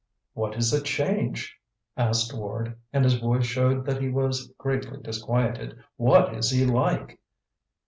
[0.33, 1.59] "What is the change?"
[1.95, 5.77] asked Ward, and his voice showed that he was greatly disquieted.
[5.95, 7.19] "What is he like?"